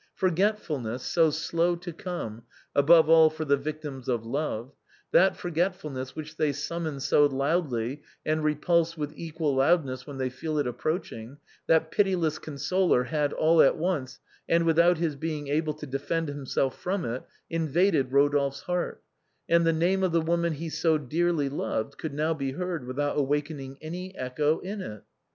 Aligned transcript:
Forgetfulness, 0.15 1.03
so 1.03 1.29
slow 1.29 1.75
to 1.75 1.93
come— 1.93 2.41
above 2.75 3.07
all 3.07 3.29
for 3.29 3.45
the 3.45 3.55
victims 3.55 4.09
of 4.09 4.25
love— 4.25 4.71
that 5.11 5.37
forgetful 5.37 5.91
ness 5.91 6.15
which 6.15 6.37
they 6.37 6.51
summon 6.53 6.99
so 6.99 7.27
loudly 7.27 8.01
and 8.25 8.43
repulse 8.43 8.97
with 8.97 9.13
equal 9.15 9.53
loudness 9.53 10.07
when 10.07 10.17
they 10.17 10.31
feel 10.31 10.57
it 10.57 10.65
approaching, 10.65 11.37
that 11.67 11.91
pitiless 11.91 12.39
con 12.39 12.57
soler 12.57 13.03
had 13.03 13.31
all 13.31 13.61
at 13.61 13.77
once, 13.77 14.19
and 14.49 14.65
without 14.65 14.97
his 14.97 15.15
being 15.15 15.49
able 15.49 15.75
to 15.75 15.85
defend 15.85 16.29
himself 16.29 16.79
from 16.81 17.05
it, 17.05 17.21
invaded 17.51 18.11
Rodolphe's 18.11 18.61
heart, 18.61 19.03
and 19.47 19.67
the 19.67 19.71
name 19.71 20.01
of 20.01 20.13
the 20.13 20.19
woman 20.21 20.53
he 20.53 20.69
so 20.69 20.97
dearly 20.97 21.47
loved 21.47 21.99
could 21.99 22.15
now 22.15 22.33
be 22.33 22.53
heard 22.53 22.87
with 22.87 22.99
out 22.99 23.19
awakening 23.19 23.77
any 23.83 24.17
echo 24.17 24.57
in 24.61 24.81
it. 24.81 25.03